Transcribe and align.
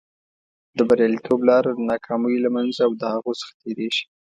د 0.77 0.79
بریالیتوب 0.89 1.39
لاره 1.49 1.71
د 1.73 1.79
ناکامیو 1.91 2.43
له 2.45 2.49
منځه 2.55 2.81
او 2.87 2.91
د 3.01 3.03
هغو 3.13 3.31
څخه 3.41 3.53
تېرېږي. 3.61 4.03